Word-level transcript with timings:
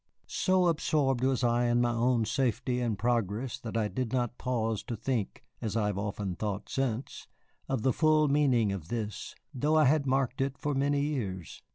So 0.25 0.65
absorbed 0.65 1.23
was 1.23 1.43
I 1.43 1.65
in 1.65 1.79
my 1.79 1.91
own 1.91 2.25
safety 2.25 2.81
and 2.81 2.97
progress 2.97 3.59
that 3.59 3.77
I 3.77 3.87
did 3.87 4.11
not 4.11 4.39
pause 4.39 4.81
to 4.85 4.97
think 4.97 5.43
(as 5.61 5.77
I 5.77 5.85
have 5.85 5.97
often 5.99 6.35
thought 6.35 6.69
since) 6.69 7.27
of 7.69 7.83
the 7.83 7.93
full 7.93 8.27
meaning 8.27 8.71
of 8.71 8.87
this, 8.87 9.35
though 9.53 9.75
I 9.75 9.85
had 9.85 10.07
marked 10.07 10.41
it 10.41 10.57
for 10.57 10.73
many 10.73 11.01
years. 11.01 11.61